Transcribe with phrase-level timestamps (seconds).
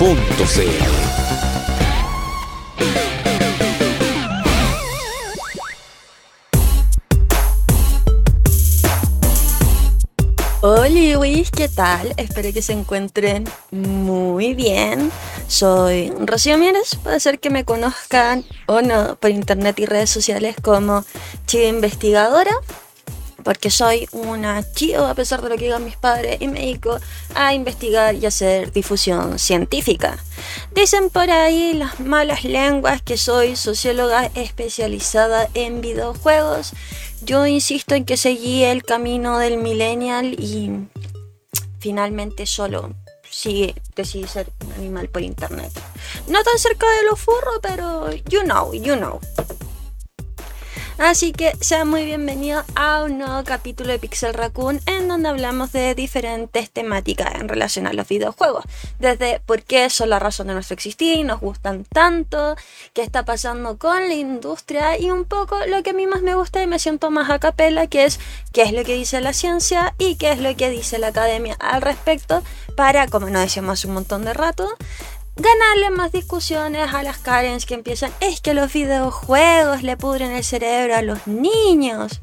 [0.00, 1.10] Radiodemente.cl
[10.62, 12.14] Hola, Luis, ¿qué tal?
[12.16, 15.10] Espero que se encuentren muy bien.
[15.48, 20.56] Soy Rocío Mieres, puede ser que me conozcan o no por internet y redes sociales
[20.62, 21.04] como
[21.46, 22.52] chiva investigadora,
[23.44, 26.98] porque soy una chiva a pesar de lo que digan mis padres y me dedico
[27.34, 30.18] a investigar y hacer difusión científica.
[30.74, 36.72] Dicen por ahí las malas lenguas que soy socióloga especializada en videojuegos.
[37.22, 40.70] Yo insisto en que seguí el camino del millennial y
[41.78, 42.94] finalmente solo
[43.30, 45.72] sigue, decidí ser animal por internet.
[46.28, 49.20] No tan cerca de los furros, pero you know, you know.
[51.00, 55.72] Así que sean muy bienvenidos a un nuevo capítulo de Pixel Raccoon en donde hablamos
[55.72, 58.64] de diferentes temáticas en relación a los videojuegos.
[58.98, 62.54] Desde por qué son la razón de nuestro existir, nos gustan tanto,
[62.92, 66.34] qué está pasando con la industria y un poco lo que a mí más me
[66.34, 68.20] gusta y me siento más a capela, que es
[68.52, 71.56] qué es lo que dice la ciencia y qué es lo que dice la academia
[71.60, 72.42] al respecto
[72.76, 74.68] para, como nos decíamos hace un montón de rato,
[75.40, 80.44] ganarle más discusiones a las Karens que empiezan, es que los videojuegos le pudren el
[80.44, 82.20] cerebro a los niños.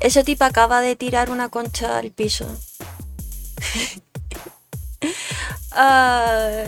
[0.00, 2.46] Ese tipo acaba de tirar una concha al piso.
[5.76, 6.66] Ah,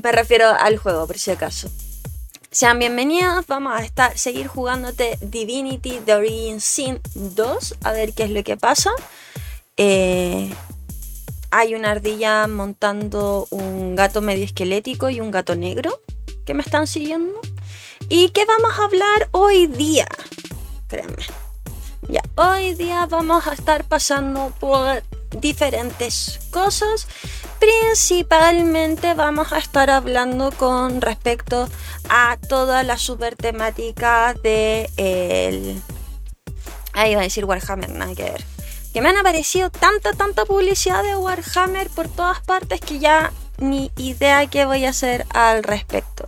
[0.00, 1.68] me refiero al juego, por si acaso.
[2.52, 8.22] Sean bienvenidos, vamos a estar, seguir jugándote Divinity The Origin Sin 2, a ver qué
[8.22, 8.92] es lo que pasa.
[9.76, 10.54] Eh,
[11.56, 16.02] hay una ardilla montando un gato medio esquelético y un gato negro
[16.44, 17.40] que me están siguiendo.
[18.10, 20.06] ¿Y qué vamos a hablar hoy día?
[20.86, 21.24] Créanme.
[22.08, 25.02] Ya, hoy día vamos a estar pasando por
[25.40, 27.08] diferentes cosas.
[27.58, 31.70] Principalmente vamos a estar hablando con respecto
[32.10, 35.80] a toda la super temática de el...
[36.92, 38.55] Ahí va a decir Warhammer, nada que ver
[38.96, 43.92] que me han aparecido tanta, tanta publicidad de Warhammer por todas partes que ya ni
[43.98, 46.24] idea qué voy a hacer al respecto.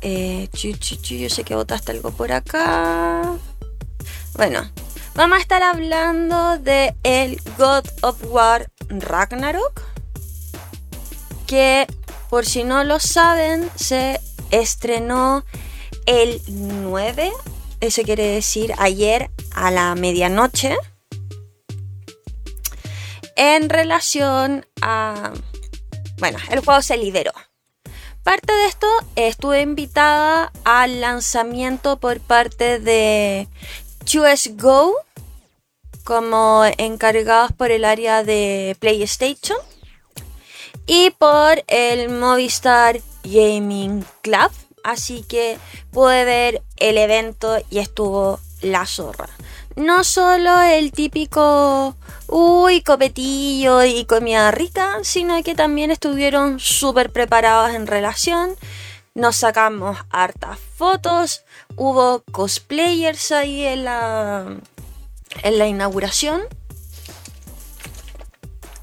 [0.00, 3.34] Eh, yo sé que botaste algo por acá.
[4.32, 4.66] Bueno,
[5.14, 9.82] vamos a estar hablando de el God of War Ragnarok.
[11.46, 11.86] Que
[12.30, 14.20] por si no lo saben, se
[14.50, 15.44] estrenó
[16.06, 17.30] el 9
[17.86, 20.76] eso quiere decir ayer a la medianoche,
[23.36, 25.32] en relación a...
[26.18, 27.32] Bueno, el juego se liberó.
[28.22, 33.48] Parte de esto estuve invitada al lanzamiento por parte de
[34.54, 34.94] Go
[36.02, 39.58] como encargados por el área de PlayStation
[40.86, 44.50] y por el Movistar Gaming Club
[44.86, 45.58] así que
[45.90, 49.28] pude ver el evento y estuvo la zorra.
[49.74, 51.96] No solo el típico,
[52.28, 58.56] uy, copetillo y comida rica, sino que también estuvieron súper preparados en relación.
[59.14, 61.42] Nos sacamos hartas fotos,
[61.74, 64.56] hubo cosplayers ahí en la,
[65.42, 66.42] en la inauguración.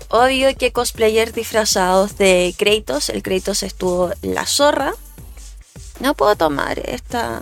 [0.09, 4.93] Obvio que cosplayers disfrazados de Kratos, el Kratos estuvo la zorra.
[6.03, 7.41] No puedo tomar esta.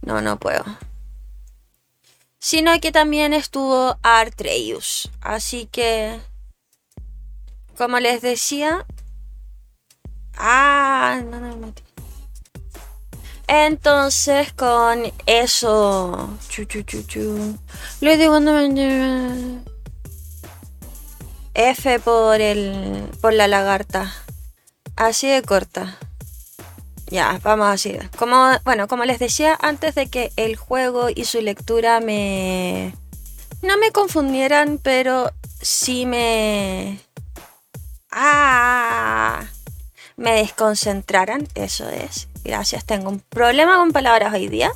[0.00, 0.64] No, no puedo.
[2.38, 5.10] Sino que también estuvo Artreus.
[5.20, 6.18] Así que.
[7.76, 8.86] Como les decía.
[10.38, 11.74] Ah, no, no, no.
[13.46, 16.38] Entonces, con eso.
[16.48, 17.58] Chu, chu, chu, chu.
[18.00, 18.38] Le digo,
[21.52, 23.10] F por el.
[23.20, 24.14] por la lagarta.
[24.96, 25.98] Así de corta.
[27.14, 27.96] Ya, vamos así.
[28.18, 32.92] Como, bueno, como les decía antes de que el juego y su lectura me...
[33.62, 35.30] No me confundieran, pero
[35.60, 36.98] sí me...
[38.10, 39.44] Ah,
[40.16, 42.26] me desconcentraran, eso es.
[42.42, 44.72] Gracias, tengo un problema con palabras hoy día.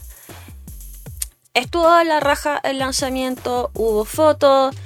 [1.54, 4.76] Estuvo la raja el lanzamiento, hubo fotos.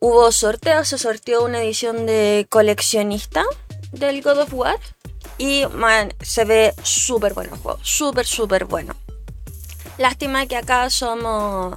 [0.00, 3.44] hubo sorteos, se sorteó una edición de coleccionista
[3.92, 4.78] del God of War.
[5.38, 5.64] Y
[6.20, 8.94] se ve súper bueno el juego, súper, súper bueno.
[9.98, 11.74] Lástima que acá somos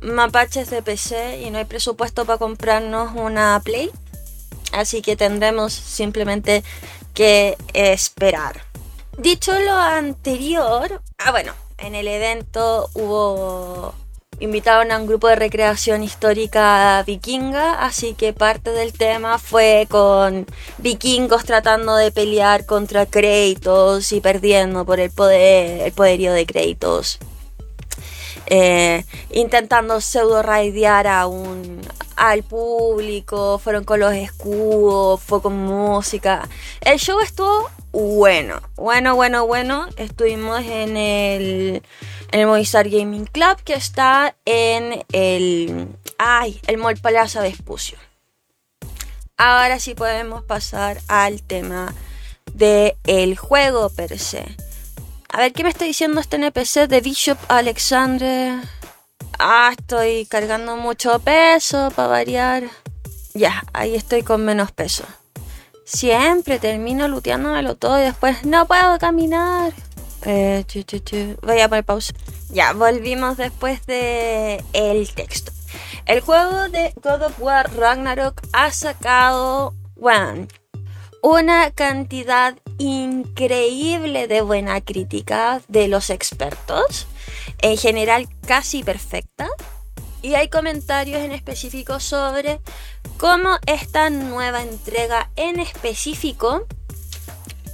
[0.00, 3.90] mapaches de PC y no hay presupuesto para comprarnos una Play.
[4.72, 6.62] Así que tendremos simplemente
[7.14, 8.62] que esperar.
[9.18, 13.94] Dicho lo anterior, ah bueno, en el evento hubo
[14.40, 20.46] invitaron a un grupo de recreación histórica vikinga, así que parte del tema fue con
[20.78, 27.18] vikingos tratando de pelear contra Kratos y perdiendo por el poder, el poderío de Kratos.
[28.52, 31.80] Eh, intentando pseudo raidear a un,
[32.16, 36.48] al público, fueron con los escudos, fue con música.
[36.80, 39.86] El show estuvo bueno, bueno, bueno, bueno.
[39.96, 41.82] Estuvimos en el,
[42.32, 45.88] en el Movistar Gaming Club que está en el,
[46.18, 47.98] ay, el Mall Plaza de Espucio.
[49.36, 51.94] Ahora sí podemos pasar al tema
[52.52, 54.44] del el juego per se.
[55.32, 58.60] A ver, ¿qué me está diciendo este NPC de Bishop Alexander?
[59.38, 62.64] Ah, estoy cargando mucho peso para variar.
[63.32, 65.04] Ya, ahí estoy con menos peso.
[65.84, 69.72] Siempre termino luteándomelo todo y después no puedo caminar.
[70.22, 70.64] Eh,
[71.42, 72.12] Voy a poner pausa.
[72.50, 75.52] Ya, volvimos después de el texto.
[76.06, 80.48] El juego de God of War Ragnarok ha sacado, bueno,
[81.22, 87.06] una cantidad increíble de buena crítica de los expertos,
[87.60, 89.48] en general casi perfecta,
[90.22, 92.60] y hay comentarios en específico sobre
[93.18, 96.66] cómo esta nueva entrega en específico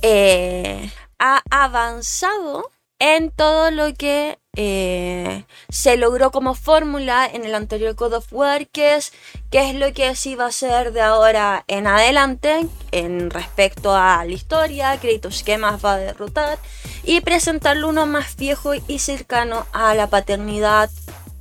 [0.03, 7.95] eh, ha avanzado en todo lo que eh, se logró como fórmula en el anterior
[7.95, 8.33] Code of
[8.75, 9.13] es
[9.51, 14.25] qué es lo que sí va a ser de ahora en adelante en respecto a
[14.25, 16.59] la historia, créditos que más va a derrotar
[17.05, 20.91] y presentarlo uno más viejo y cercano a la paternidad.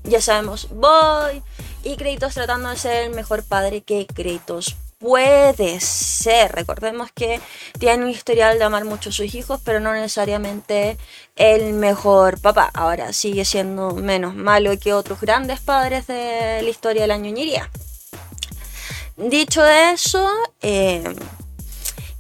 [0.03, 1.41] Ya sabemos, Boy
[1.83, 6.51] y créditos tratando de ser el mejor padre que créditos puede ser.
[6.51, 7.39] Recordemos que
[7.80, 10.97] tiene un historial de amar mucho a sus hijos, pero no necesariamente
[11.36, 12.71] el mejor papá.
[12.74, 17.69] Ahora sigue siendo menos malo que otros grandes padres de la historia de la ñoñería.
[19.18, 20.30] Dicho eso,
[20.62, 21.03] eh,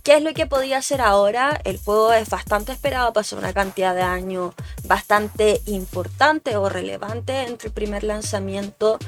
[0.05, 1.59] ¿Qué es lo que podía hacer ahora?
[1.63, 4.53] El juego es bastante esperado, pasó una cantidad de años
[4.83, 8.99] bastante importante o relevante entre el primer lanzamiento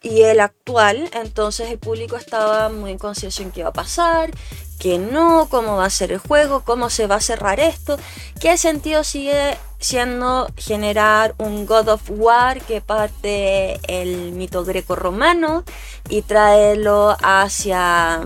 [0.00, 1.10] y el actual.
[1.12, 4.30] Entonces el público estaba muy inconsciente en qué iba a pasar,
[4.78, 7.98] qué no, cómo va a ser el juego, cómo se va a cerrar esto,
[8.40, 15.64] qué sentido sigue siendo generar un God of War que parte el mito greco-romano
[16.08, 18.22] y traerlo hacia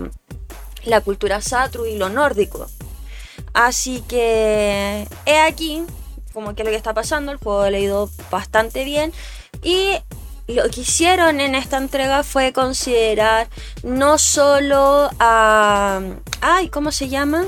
[0.85, 2.67] la cultura satru y lo nórdico.
[3.53, 5.83] Así que he aquí
[6.33, 9.13] como que lo que está pasando, el juego he leído bastante bien
[9.61, 9.97] y
[10.47, 13.47] lo que hicieron en esta entrega fue considerar
[13.83, 16.01] no solo a...
[16.41, 17.45] Ay, ¿cómo se llama?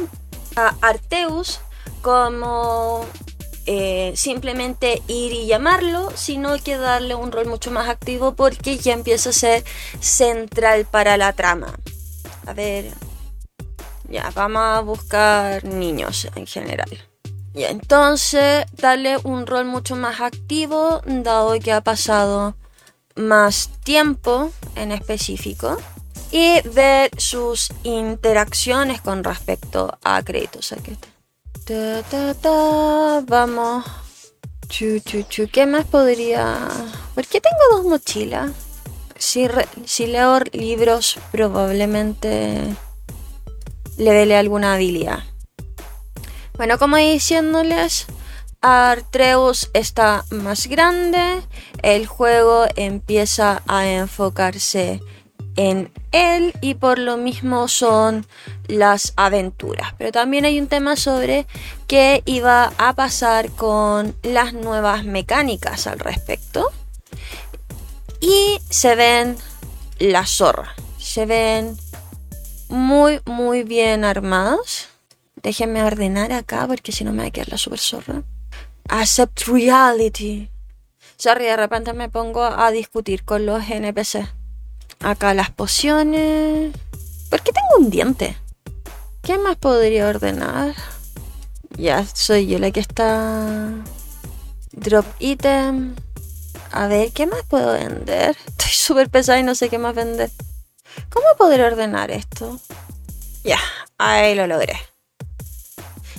[0.56, 1.60] A Arteus
[2.02, 3.06] como
[3.66, 8.94] eh, simplemente ir y llamarlo, sino que darle un rol mucho más activo porque ya
[8.94, 9.64] empieza a ser
[10.00, 11.74] central para la trama.
[12.46, 12.94] A ver,
[14.13, 16.89] ya, vamos a buscar niños en general.
[17.53, 22.55] Y entonces darle un rol mucho más activo, dado que ha pasado
[23.15, 25.77] más tiempo en específico.
[26.32, 30.74] Y ver sus interacciones con respecto a créditos.
[33.27, 33.86] Vamos.
[35.51, 36.67] ¿Qué más podría...?
[37.13, 38.51] ¿Por qué tengo dos mochilas?
[39.15, 39.48] Si,
[39.86, 42.75] si leo libros, probablemente
[43.98, 45.20] le dele alguna habilidad.
[46.56, 48.06] Bueno, como diciéndoles,
[48.62, 51.42] Artreus está más grande,
[51.82, 55.02] el juego empieza a enfocarse
[55.56, 58.26] en él y por lo mismo son
[58.68, 59.94] las aventuras.
[59.98, 61.46] Pero también hay un tema sobre
[61.88, 66.70] qué iba a pasar con las nuevas mecánicas al respecto.
[68.22, 69.36] Y se ven
[70.00, 71.78] la zorra, se ven
[72.74, 74.89] muy, muy bien armados.
[75.42, 78.24] Déjenme ordenar acá porque si no me va a quedar la super zorra.
[78.89, 80.50] Accept reality.
[81.15, 84.27] Sorry, de repente me pongo a discutir con los NPC.
[85.01, 86.74] Acá las pociones.
[87.30, 88.38] ¿Por qué tengo un diente?
[89.22, 90.74] ¿Qué más podría ordenar?
[91.77, 93.70] Ya soy yo la que está.
[94.72, 95.96] Drop item.
[96.72, 98.36] A ver, ¿qué más puedo vender?
[98.48, 100.32] Estoy súper pesada y no sé qué más vender.
[101.10, 102.60] ¿Cómo poder ordenar esto?
[103.44, 103.60] Ya,
[103.98, 104.80] ahí lo logré.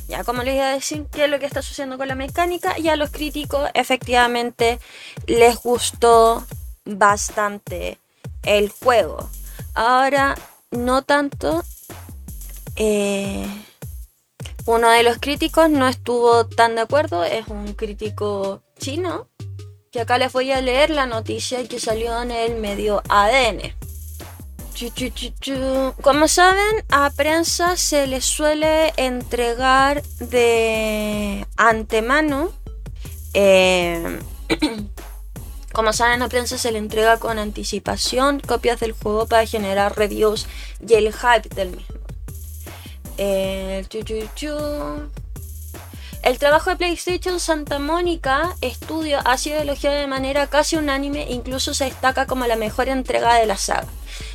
[0.08, 2.78] Ya, como les iba a decir, qué es lo que está sucediendo con la mecánica,
[2.78, 4.78] y a los críticos efectivamente
[5.26, 6.44] les gustó
[6.84, 7.98] bastante
[8.42, 9.30] el juego.
[9.74, 10.34] Ahora,
[10.70, 11.64] no tanto.
[12.76, 13.46] Eh,
[14.66, 19.28] uno de los críticos no estuvo tan de acuerdo, es un crítico chino,
[19.92, 23.74] que acá les voy a leer la noticia que salió en el medio ADN.
[26.02, 32.50] Como saben, a prensa se les suele entregar de antemano.
[33.34, 34.18] Eh,
[35.72, 40.46] como saben, a prensa se le entrega con anticipación copias del juego para generar reviews
[40.86, 41.94] y el hype del mismo.
[46.24, 51.34] El trabajo de PlayStation Santa Mónica Studio ha sido elogiado de manera casi unánime e
[51.34, 53.86] incluso se destaca como la mejor entrega de la saga.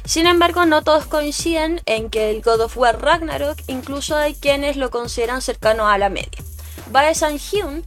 [0.05, 4.77] Sin embargo, no todos coinciden en que el God of War Ragnarok incluso hay quienes
[4.77, 6.43] lo consideran cercano a la media.
[6.91, 7.83] Bae San-hyun,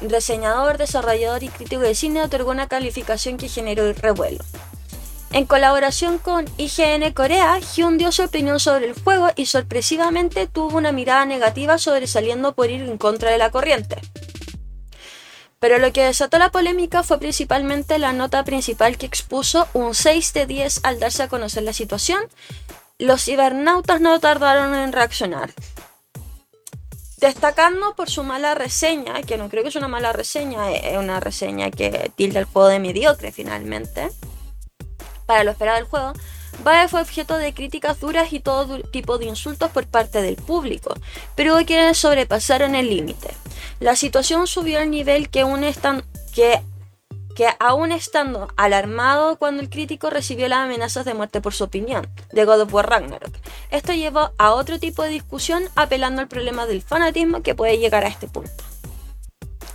[0.00, 4.44] reseñador, desarrollador y crítico de cine, otorgó una calificación que generó el revuelo.
[5.32, 10.76] En colaboración con IGN Corea, Hyun dio su opinión sobre el juego y sorpresivamente tuvo
[10.76, 13.98] una mirada negativa sobresaliendo por ir en contra de la corriente.
[15.60, 20.32] Pero lo que desató la polémica fue principalmente la nota principal que expuso un 6
[20.32, 22.24] de 10 al darse a conocer la situación.
[22.98, 25.52] Los cibernautas no tardaron en reaccionar.
[27.18, 31.20] Destacando por su mala reseña, que no creo que es una mala reseña, es una
[31.20, 34.10] reseña que tilda el juego de mediocre finalmente
[35.30, 36.12] para lo esperado del juego,
[36.64, 40.92] Bae fue objeto de críticas duras y todo tipo de insultos por parte del público,
[41.36, 43.28] pero quienes sobrepasaron el límite.
[43.78, 45.60] La situación subió al nivel que, un
[46.34, 46.60] que,
[47.36, 52.08] que aún estando alarmado cuando el crítico recibió las amenazas de muerte por su opinión
[52.32, 53.32] de God of War Ragnarok.
[53.70, 58.04] Esto llevó a otro tipo de discusión apelando al problema del fanatismo que puede llegar
[58.04, 58.64] a este punto.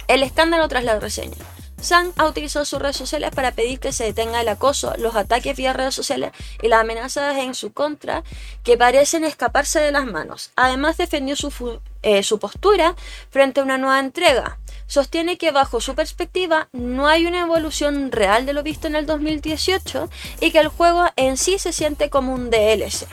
[0.09, 1.37] El escándalo tras la reseña.
[1.81, 5.55] Sang ha utilizado sus redes sociales para pedir que se detenga el acoso, los ataques
[5.55, 8.23] vía redes sociales y las amenazas en su contra
[8.63, 10.51] que parecen escaparse de las manos.
[10.55, 12.95] Además defendió su, eh, su postura
[13.29, 14.57] frente a una nueva entrega.
[14.87, 19.05] Sostiene que bajo su perspectiva no hay una evolución real de lo visto en el
[19.05, 20.09] 2018
[20.41, 23.07] y que el juego en sí se siente como un DLC.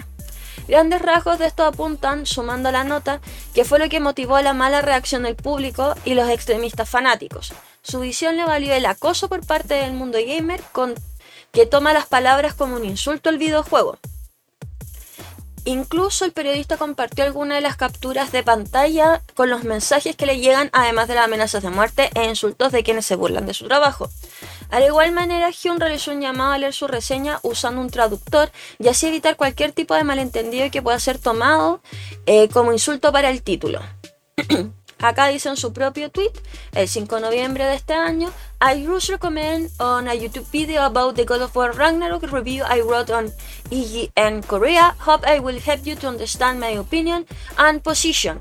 [0.69, 3.21] Grandes rasgos de esto apuntan, sumando la nota,
[3.53, 7.53] que fue lo que motivó la mala reacción del público y los extremistas fanáticos.
[7.83, 10.95] Su visión le valió el acoso por parte del mundo gamer con,
[11.51, 13.99] que toma las palabras como un insulto al videojuego.
[15.65, 20.39] Incluso el periodista compartió algunas de las capturas de pantalla con los mensajes que le
[20.39, 23.69] llegan, además de las amenazas de muerte e insultos de quienes se burlan de su
[23.69, 24.11] trabajo.
[24.71, 28.89] Al igual manera, Hyun realizó un llamado a leer su reseña usando un traductor y
[28.89, 31.81] así evitar cualquier tipo de malentendido que pueda ser tomado
[32.27, 33.81] eh, como insulto para el título.
[35.03, 36.33] Acá dice en su propio tweet,
[36.75, 38.31] el 5 de noviembre de este año,
[38.61, 42.81] I would recommend on a YouTube video about the God of War Ragnarok review I
[42.83, 43.33] wrote on
[43.71, 44.95] EGN Korea.
[45.01, 47.27] Hope I will help you to understand my opinion
[47.59, 48.41] and position.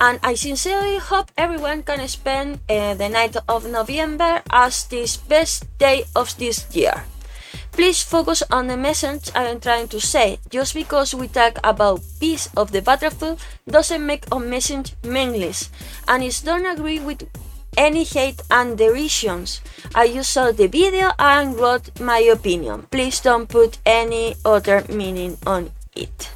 [0.00, 5.66] And I sincerely hope everyone can spend uh, the night of November as this best
[5.78, 7.04] day of this year.
[7.72, 10.38] Please focus on the message I am trying to say.
[10.50, 15.70] Just because we talk about peace of the battlefield doesn't make a message meaningless,
[16.06, 17.24] and it don't agree with
[17.76, 19.62] any hate and derisions.
[19.94, 22.86] I just saw the video and wrote my opinion.
[22.90, 26.28] Please don't put any other meaning on it.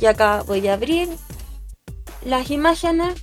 [0.00, 1.08] Y acá voy a abrir
[2.26, 3.18] las imágenes.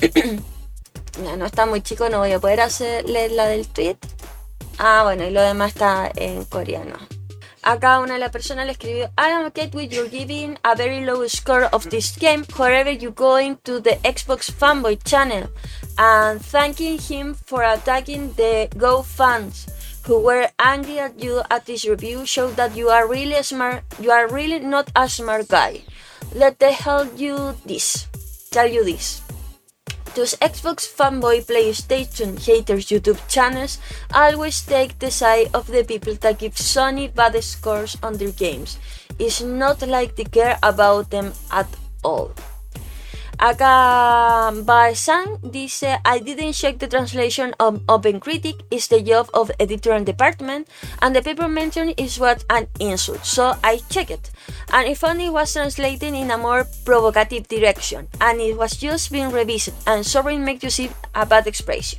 [1.22, 3.96] no, no está muy chico, no voy a poder hacer la del tweet.
[4.78, 6.96] Ah, bueno, y lo demás está en coreano.
[7.64, 11.04] Acá una de las personas le escribió I am okay with you giving a very
[11.04, 15.48] low score of this game However, you going to the Xbox fanboy channel
[15.96, 19.68] and thanking him for attacking the Go fans
[20.04, 24.10] who were angry at you at this review show that you are really smart you
[24.10, 25.82] are really not a smart guy.
[26.34, 28.08] Let the hell you this
[28.50, 29.22] tell you this.
[30.14, 33.78] Those Xbox fanboy PlayStation haters YouTube channels
[34.12, 38.78] always take the side of the people that give Sony bad scores on their games.
[39.18, 41.68] It's not like they care about them at
[42.04, 42.32] all.
[43.42, 49.50] Acá um, Barsan dice I didn't check the translation of OpenCritic, it's the job of
[49.58, 50.70] editorial department,
[51.02, 54.30] and the paper mentioned is what an insult, so I checked it.
[54.70, 59.10] And if only it was translated in a more provocative direction, and it was just
[59.10, 61.98] being revised, and sorry make you see a bad expression.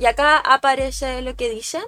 [0.00, 1.84] Y acá aparece lo que dice.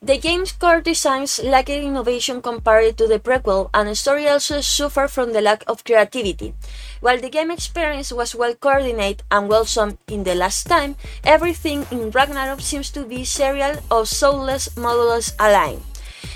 [0.00, 5.10] The game's core designs lacked innovation compared to the prequel, and the story also suffered
[5.10, 6.54] from the lack of creativity.
[7.00, 12.12] While the game experience was well coordinated and wholesome in the last time, everything in
[12.12, 15.82] Ragnarok seems to be serial or soulless models aligned.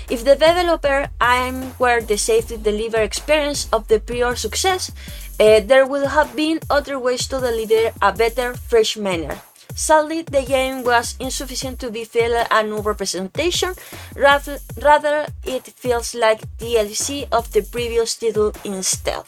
[0.09, 4.91] If the developer aimed were the safety deliver experience of the prior success,
[5.39, 9.39] uh, there would have been other ways to deliver a better, fresh manner.
[9.75, 13.73] Sadly, the game was insufficient to be feel a new representation,
[14.15, 19.23] rather, rather it feels like DLC of the previous title instead.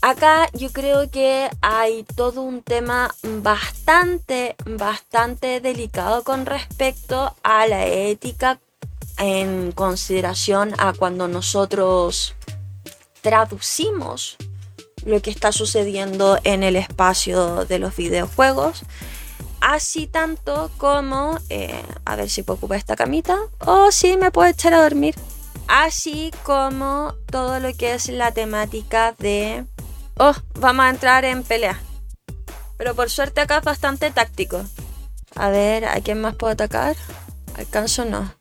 [0.00, 7.86] Acá yo creo que hay todo un tema bastante, bastante delicado con respecto a la
[7.86, 8.58] ética
[9.18, 12.34] en consideración a cuando nosotros
[13.20, 14.36] traducimos
[15.04, 18.82] lo que está sucediendo en el espacio de los videojuegos
[19.62, 24.50] así tanto como, eh, a ver si puedo ocupar esta camita, o si me puedo
[24.50, 25.14] echar a dormir,
[25.68, 29.64] así como todo lo que es la temática de,
[30.18, 31.80] oh, vamos a entrar en pelea.
[32.76, 34.64] Pero por suerte acá es bastante táctico.
[35.36, 36.96] A ver, ¿a quién más puedo atacar?
[37.54, 38.34] Alcanzo no.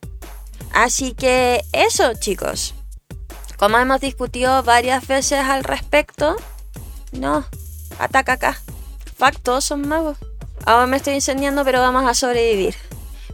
[0.74, 2.74] Así que eso, chicos.
[3.58, 6.36] Como hemos discutido varias veces al respecto,
[7.12, 7.46] no,
[8.00, 8.58] ataca acá.
[9.16, 10.18] Factos son magos.
[10.66, 12.76] Ahora me estoy incendiando, pero vamos a sobrevivir.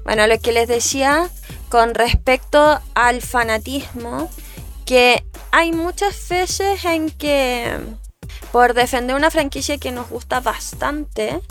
[0.03, 1.29] Bueno, lo que les decía
[1.69, 4.29] con respecto al fanatismo,
[4.85, 7.77] que hay muchas veces en que
[8.51, 11.41] por defender una franquicia que nos gusta bastante,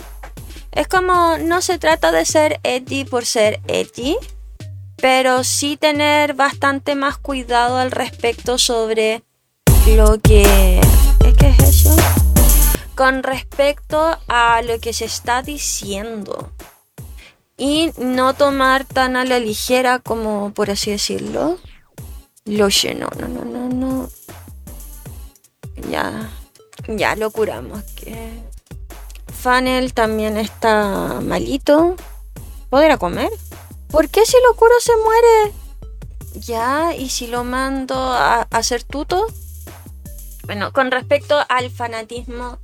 [0.73, 4.16] es como no se trata de ser edgy por ser edgy,
[4.97, 9.23] pero sí tener bastante más cuidado al respecto sobre
[9.87, 10.80] lo que...
[11.38, 12.25] ¿Qué es eso?
[12.97, 16.50] Con respecto a lo que se está diciendo
[17.59, 21.59] y no tomar tan a la ligera como por así decirlo
[22.47, 24.09] lo llenó no no no no
[25.91, 26.31] ya
[26.89, 28.43] ya lo curamos que
[29.43, 31.97] Fanel también está malito
[32.71, 33.30] ¿podrá comer?
[33.89, 35.54] ¿por qué si lo curo se muere?
[36.35, 39.26] ya y si lo mando a hacer tuto
[40.47, 42.59] bueno, con respecto al fanatismo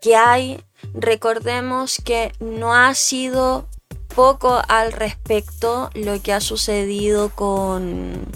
[0.00, 0.62] que hay,
[0.94, 3.68] recordemos que no ha sido
[4.14, 8.26] poco al respecto lo que ha sucedido con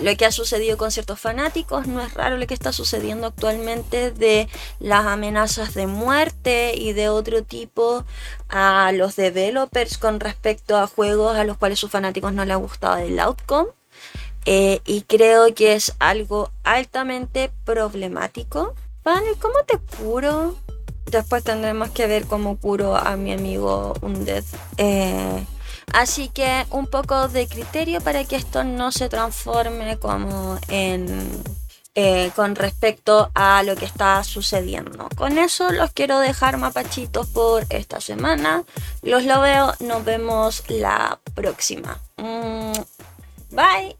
[0.00, 4.10] lo que ha sucedido con ciertos fanáticos, no es raro lo que está sucediendo actualmente
[4.10, 8.04] de las amenazas de muerte y de otro tipo
[8.48, 12.56] a los developers con respecto a juegos a los cuales sus fanáticos no les ha
[12.56, 13.68] gustado el outcome.
[14.46, 18.74] Eh, y creo que es algo altamente problemático.
[19.02, 20.56] Panel, ¿cómo te curo?
[21.06, 24.44] Después tendremos que ver cómo curo a mi amigo Undead.
[24.76, 25.44] Eh,
[25.92, 31.42] así que un poco de criterio para que esto no se transforme como en...
[31.96, 35.08] Eh, con respecto a lo que está sucediendo.
[35.16, 38.62] Con eso los quiero dejar mapachitos por esta semana.
[39.02, 42.00] Los lo veo, nos vemos la próxima.
[42.16, 42.72] Mm,
[43.50, 43.96] bye.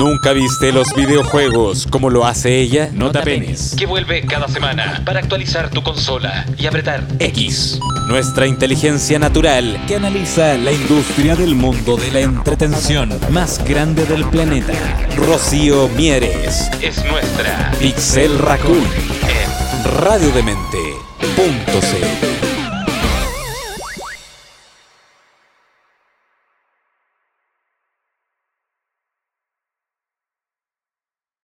[0.00, 2.88] ¿Nunca viste los videojuegos como lo hace ella?
[2.94, 3.74] No te apenes.
[3.76, 7.78] Que vuelve cada semana para actualizar tu consola y apretar X.
[8.08, 14.24] Nuestra inteligencia natural que analiza la industria del mundo de la entretención más grande del
[14.24, 14.72] planeta.
[15.16, 16.70] Rocío Mieres.
[16.80, 18.78] Es nuestra Pixel Raccoon.
[18.78, 22.39] En radiodemente.c.